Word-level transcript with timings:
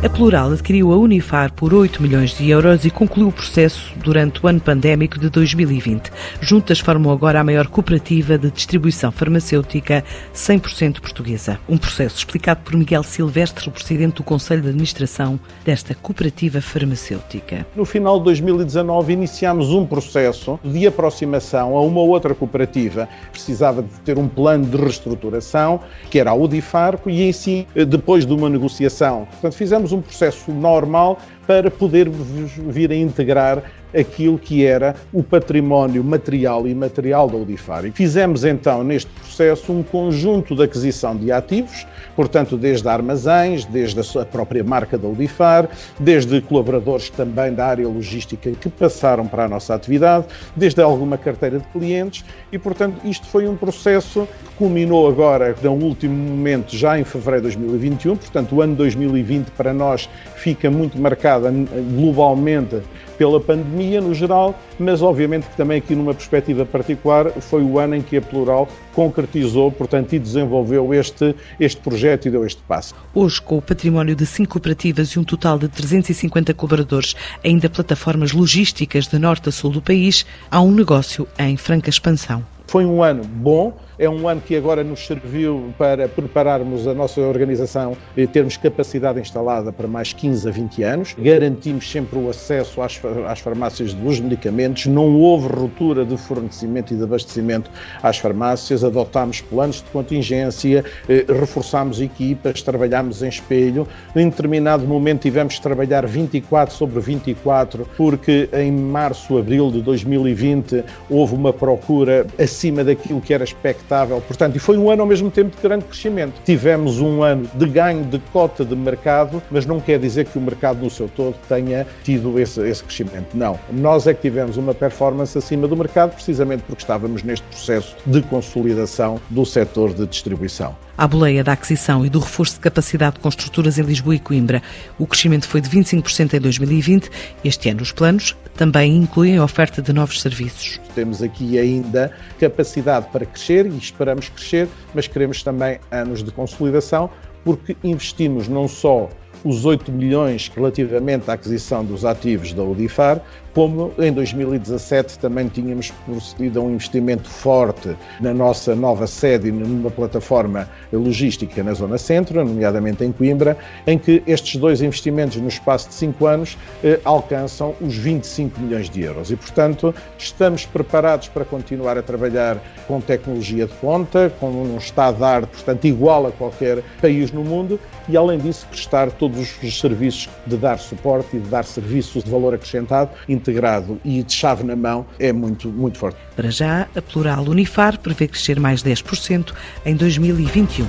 a 0.00 0.08
Plural 0.08 0.52
adquiriu 0.52 0.92
a 0.92 0.96
Unifar 0.96 1.52
por 1.52 1.74
8 1.74 2.00
milhões 2.00 2.30
de 2.30 2.48
euros 2.48 2.84
e 2.84 2.90
concluiu 2.90 3.28
o 3.28 3.32
processo 3.32 3.92
durante 3.96 4.44
o 4.44 4.46
ano 4.46 4.60
pandémico 4.60 5.18
de 5.18 5.28
2020. 5.28 6.12
Juntas 6.40 6.78
formam 6.78 7.10
agora 7.10 7.40
a 7.40 7.44
maior 7.44 7.66
cooperativa 7.66 8.38
de 8.38 8.48
distribuição 8.48 9.10
farmacêutica 9.10 10.04
100% 10.32 11.00
portuguesa. 11.00 11.58
Um 11.68 11.76
processo 11.76 12.18
explicado 12.18 12.60
por 12.64 12.76
Miguel 12.76 13.02
Silvestre, 13.02 13.68
o 13.68 13.72
presidente 13.72 14.14
do 14.14 14.22
Conselho 14.22 14.62
de 14.62 14.68
Administração 14.68 15.38
desta 15.64 15.96
cooperativa 15.96 16.60
farmacêutica. 16.60 17.66
No 17.74 17.84
final 17.84 18.18
de 18.18 18.26
2019 18.26 19.12
iniciámos 19.12 19.70
um 19.72 19.84
processo 19.84 20.60
de 20.62 20.86
aproximação 20.86 21.76
a 21.76 21.82
uma 21.82 22.00
outra 22.00 22.36
cooperativa. 22.36 23.08
Precisava 23.32 23.82
de 23.82 24.00
ter 24.04 24.16
um 24.16 24.28
plano 24.28 24.64
de 24.64 24.76
reestruturação, 24.76 25.80
que 26.08 26.20
era 26.20 26.30
a 26.30 26.34
Udifarco, 26.34 27.10
e 27.10 27.22
em 27.22 27.32
si, 27.32 27.66
depois 27.88 28.24
de 28.24 28.32
uma 28.32 28.48
negociação. 28.48 29.26
Portanto, 29.32 29.54
fizemos 29.54 29.87
um 29.92 30.00
processo 30.00 30.50
normal 30.52 31.18
para 31.46 31.70
poder 31.70 32.08
vir 32.08 32.90
a 32.90 32.94
integrar 32.94 33.62
aquilo 33.94 34.38
que 34.38 34.64
era 34.64 34.94
o 35.12 35.22
património 35.22 36.02
material 36.04 36.66
e 36.66 36.70
imaterial 36.70 37.28
da 37.28 37.36
Udifar. 37.36 37.84
E 37.84 37.90
fizemos 37.90 38.44
então 38.44 38.82
neste 38.84 39.10
processo 39.10 39.72
um 39.72 39.82
conjunto 39.82 40.54
de 40.54 40.62
aquisição 40.62 41.16
de 41.16 41.32
ativos, 41.32 41.86
portanto, 42.14 42.56
desde 42.56 42.88
armazéns, 42.88 43.64
desde 43.64 44.00
a 44.18 44.24
própria 44.24 44.62
marca 44.64 44.98
da 44.98 45.08
Udifar, 45.08 45.68
desde 45.98 46.40
colaboradores 46.40 47.10
também 47.10 47.52
da 47.52 47.66
área 47.66 47.88
logística 47.88 48.50
que 48.50 48.68
passaram 48.68 49.26
para 49.26 49.44
a 49.44 49.48
nossa 49.48 49.74
atividade, 49.74 50.26
desde 50.56 50.82
alguma 50.82 51.16
carteira 51.16 51.58
de 51.58 51.66
clientes 51.68 52.24
e, 52.52 52.58
portanto, 52.58 53.00
isto 53.04 53.26
foi 53.26 53.48
um 53.48 53.56
processo 53.56 54.26
que 54.48 54.54
culminou 54.56 55.08
agora, 55.08 55.54
no 55.62 55.72
último 55.72 56.14
momento, 56.14 56.76
já 56.76 56.98
em 56.98 57.04
fevereiro 57.04 57.50
de 57.50 57.56
2021, 57.56 58.16
portanto, 58.16 58.56
o 58.56 58.62
ano 58.62 58.74
2020 58.74 59.50
para 59.50 59.72
nós 59.72 60.08
fica 60.36 60.70
muito 60.70 60.98
marcado 60.98 61.48
globalmente 61.94 62.82
pela 63.18 63.40
pandemia 63.40 64.00
no 64.00 64.14
geral, 64.14 64.58
mas 64.78 65.02
obviamente 65.02 65.48
que 65.48 65.56
também 65.56 65.78
aqui 65.78 65.94
numa 65.94 66.14
perspectiva 66.14 66.64
particular 66.64 67.30
foi 67.40 67.62
o 67.62 67.78
ano 67.78 67.96
em 67.96 68.00
que 68.00 68.16
a 68.16 68.22
Plural 68.22 68.68
concretizou, 68.94 69.70
portanto, 69.70 70.12
e 70.14 70.18
desenvolveu 70.18 70.94
este, 70.94 71.34
este 71.58 71.80
projeto 71.80 72.26
e 72.26 72.30
deu 72.30 72.46
este 72.46 72.62
passo. 72.62 72.94
Hoje, 73.14 73.42
com 73.42 73.58
o 73.58 73.62
património 73.62 74.14
de 74.14 74.24
cinco 74.24 74.52
cooperativas 74.52 75.10
e 75.10 75.18
um 75.18 75.24
total 75.24 75.58
de 75.58 75.68
350 75.68 76.54
colaboradores, 76.54 77.14
ainda 77.44 77.68
plataformas 77.68 78.32
logísticas 78.32 79.08
de 79.08 79.18
norte 79.18 79.48
a 79.48 79.52
sul 79.52 79.72
do 79.72 79.82
país, 79.82 80.24
há 80.50 80.60
um 80.60 80.70
negócio 80.70 81.26
em 81.38 81.56
franca 81.56 81.90
expansão. 81.90 82.57
Foi 82.68 82.84
um 82.84 83.02
ano 83.02 83.24
bom, 83.24 83.72
é 83.98 84.10
um 84.10 84.28
ano 84.28 84.42
que 84.42 84.54
agora 84.54 84.84
nos 84.84 85.06
serviu 85.06 85.72
para 85.78 86.06
prepararmos 86.06 86.86
a 86.86 86.92
nossa 86.92 87.18
organização 87.22 87.96
e 88.14 88.26
termos 88.26 88.58
capacidade 88.58 89.18
instalada 89.18 89.72
para 89.72 89.88
mais 89.88 90.12
15 90.12 90.46
a 90.46 90.52
20 90.52 90.82
anos. 90.82 91.16
Garantimos 91.18 91.90
sempre 91.90 92.18
o 92.18 92.28
acesso 92.28 92.82
às, 92.82 93.00
às 93.26 93.40
farmácias 93.40 93.94
dos 93.94 94.20
medicamentos, 94.20 94.84
não 94.84 95.16
houve 95.18 95.48
ruptura 95.48 96.04
de 96.04 96.18
fornecimento 96.18 96.92
e 96.92 96.96
de 96.98 97.02
abastecimento 97.02 97.70
às 98.02 98.18
farmácias, 98.18 98.84
adotámos 98.84 99.40
planos 99.40 99.76
de 99.76 99.84
contingência, 99.84 100.84
eh, 101.08 101.24
reforçámos 101.26 102.02
equipas, 102.02 102.60
trabalhámos 102.60 103.22
em 103.22 103.30
espelho. 103.30 103.88
Em 104.14 104.28
determinado 104.28 104.86
momento 104.86 105.22
tivemos 105.22 105.54
de 105.54 105.62
trabalhar 105.62 106.06
24 106.06 106.74
sobre 106.74 107.00
24, 107.00 107.88
porque 107.96 108.50
em 108.52 108.70
março, 108.70 109.38
abril 109.38 109.70
de 109.70 109.80
2020 109.80 110.84
houve 111.08 111.34
uma 111.34 111.50
procura 111.50 112.26
acima 112.38 112.57
daquilo 112.84 113.20
que 113.20 113.32
era 113.32 113.44
expectável. 113.44 114.20
Portanto, 114.20 114.56
e 114.56 114.58
foi 114.58 114.76
um 114.76 114.90
ano 114.90 115.02
ao 115.02 115.08
mesmo 115.08 115.30
tempo 115.30 115.54
de 115.54 115.62
grande 115.62 115.84
crescimento. 115.84 116.40
Tivemos 116.44 117.00
um 117.00 117.22
ano 117.22 117.48
de 117.54 117.66
ganho 117.66 118.04
de 118.04 118.18
cota 118.32 118.64
de 118.64 118.74
mercado, 118.74 119.42
mas 119.50 119.64
não 119.64 119.80
quer 119.80 119.98
dizer 119.98 120.26
que 120.26 120.38
o 120.38 120.40
mercado 120.40 120.82
no 120.82 120.90
seu 120.90 121.08
todo 121.08 121.36
tenha 121.48 121.86
tido 122.02 122.38
esse, 122.38 122.60
esse 122.68 122.82
crescimento. 122.82 123.28
Não. 123.34 123.58
Nós 123.70 124.06
é 124.06 124.14
que 124.14 124.22
tivemos 124.22 124.56
uma 124.56 124.74
performance 124.74 125.36
acima 125.36 125.68
do 125.68 125.76
mercado, 125.76 126.14
precisamente 126.14 126.62
porque 126.64 126.82
estávamos 126.82 127.22
neste 127.22 127.46
processo 127.46 127.96
de 128.06 128.20
consolidação 128.22 129.20
do 129.30 129.44
setor 129.46 129.94
de 129.94 130.06
distribuição 130.06 130.74
à 130.98 131.06
boleia 131.06 131.44
da 131.44 131.52
aquisição 131.52 132.04
e 132.04 132.10
do 132.10 132.18
reforço 132.18 132.54
de 132.54 132.60
capacidade 132.60 133.14
de 133.14 133.20
construtoras 133.20 133.78
em 133.78 133.82
Lisboa 133.82 134.16
e 134.16 134.18
Coimbra. 134.18 134.60
O 134.98 135.06
crescimento 135.06 135.46
foi 135.46 135.60
de 135.60 135.70
25% 135.70 136.34
em 136.34 136.40
2020. 136.40 137.08
Este 137.44 137.70
ano, 137.70 137.82
os 137.82 137.92
planos 137.92 138.36
também 138.56 138.96
incluem 138.96 139.36
a 139.38 139.44
oferta 139.44 139.80
de 139.80 139.92
novos 139.92 140.20
serviços. 140.20 140.80
Temos 140.96 141.22
aqui 141.22 141.56
ainda 141.56 142.10
capacidade 142.48 143.08
para 143.12 143.26
crescer 143.26 143.66
e 143.66 143.76
esperamos 143.76 144.28
crescer, 144.28 144.68
mas 144.94 145.06
queremos 145.06 145.42
também 145.42 145.78
anos 145.90 146.22
de 146.22 146.30
consolidação, 146.30 147.10
porque 147.44 147.76
investimos 147.84 148.48
não 148.48 148.66
só 148.66 149.08
os 149.44 149.64
8 149.64 149.90
milhões 149.92 150.50
relativamente 150.54 151.30
à 151.30 151.34
aquisição 151.34 151.84
dos 151.84 152.04
ativos 152.04 152.52
da 152.52 152.62
Udifar, 152.62 153.22
como 153.58 153.92
em 153.98 154.12
2017 154.12 155.18
também 155.18 155.48
tínhamos 155.48 155.90
procedido 156.06 156.60
a 156.60 156.62
um 156.62 156.74
investimento 156.74 157.28
forte 157.28 157.96
na 158.20 158.32
nossa 158.32 158.72
nova 158.76 159.04
sede 159.08 159.50
numa 159.50 159.90
plataforma 159.90 160.68
logística 160.92 161.60
na 161.62 161.74
Zona 161.74 161.98
Centro, 161.98 162.44
nomeadamente 162.44 163.04
em 163.04 163.10
Coimbra, 163.10 163.56
em 163.84 163.98
que 163.98 164.22
estes 164.28 164.60
dois 164.60 164.80
investimentos 164.80 165.38
no 165.38 165.48
espaço 165.48 165.88
de 165.88 165.94
5 165.94 166.26
anos 166.26 166.58
eh, 166.84 167.00
alcançam 167.04 167.74
os 167.80 167.96
25 167.96 168.60
milhões 168.60 168.88
de 168.88 169.02
euros. 169.02 169.32
E, 169.32 169.36
portanto, 169.36 169.92
estamos 170.16 170.64
preparados 170.64 171.26
para 171.26 171.44
continuar 171.44 171.98
a 171.98 172.02
trabalhar 172.02 172.62
com 172.86 173.00
tecnologia 173.00 173.66
de 173.66 173.74
ponta, 173.74 174.32
com 174.38 174.50
um 174.50 174.76
estado 174.76 175.18
de 175.18 175.24
arte, 175.24 175.48
portanto, 175.48 175.84
igual 175.84 176.28
a 176.28 176.30
qualquer 176.30 176.80
país 177.00 177.32
no 177.32 177.42
mundo, 177.42 177.80
e, 178.08 178.16
além 178.16 178.38
disso, 178.38 178.66
prestar 178.70 179.10
todos 179.28 179.62
os 179.62 179.80
serviços 179.80 180.28
de 180.46 180.56
dar 180.56 180.78
suporte 180.78 181.36
e 181.36 181.40
de 181.40 181.48
dar 181.48 181.64
serviços 181.64 182.24
de 182.24 182.30
valor 182.30 182.54
acrescentado 182.54 183.10
integrado 183.28 184.00
e 184.04 184.22
de 184.22 184.32
chave 184.32 184.64
na 184.64 184.74
mão 184.74 185.06
é 185.18 185.32
muito, 185.32 185.68
muito 185.68 185.98
forte. 185.98 186.18
Para 186.34 186.50
já, 186.50 186.88
a 186.96 187.02
Plural 187.02 187.44
Unifar 187.44 187.98
prevê 187.98 188.28
crescer 188.28 188.58
mais 188.58 188.82
10% 188.82 189.52
em 189.84 189.94
2021. 189.94 190.86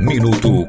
Minuto 0.00 0.61